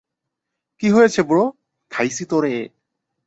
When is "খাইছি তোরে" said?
1.91-2.53